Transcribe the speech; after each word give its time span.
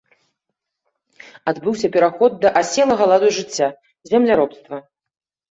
Адбыўся 1.51 1.87
пераход 1.97 2.31
да 2.47 2.53
аселага 2.63 3.03
ладу 3.13 3.29
жыцця, 3.37 3.69
земляробства. 4.13 4.83